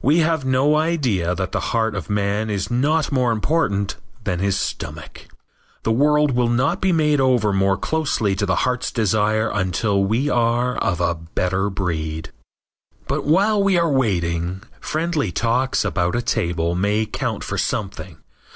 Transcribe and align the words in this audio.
We 0.00 0.18
have 0.18 0.44
no 0.44 0.76
idea 0.76 1.34
that 1.34 1.50
the 1.50 1.58
heart 1.74 1.96
of 1.96 2.08
man 2.08 2.48
is 2.48 2.70
not 2.70 3.10
more 3.10 3.32
important 3.32 3.96
than 4.22 4.38
his 4.38 4.56
stomach. 4.56 5.26
The 5.82 5.90
world 5.90 6.30
will 6.30 6.48
not 6.48 6.80
be 6.80 6.92
made 6.92 7.20
over 7.20 7.52
more 7.52 7.76
closely 7.76 8.36
to 8.36 8.46
the 8.46 8.54
heart's 8.62 8.92
desire 8.92 9.50
until 9.50 10.04
we 10.04 10.28
are 10.30 10.76
of 10.78 11.00
a 11.00 11.16
better 11.16 11.68
breed. 11.68 12.30
But 13.08 13.24
while 13.24 13.60
we 13.60 13.76
are 13.76 13.90
waiting, 13.90 14.62
friendly 14.80 15.32
talks 15.32 15.84
about 15.84 16.14
a 16.14 16.22
table 16.22 16.76
may 16.76 17.04
count 17.04 17.42
for 17.42 17.58
something. 17.58 18.18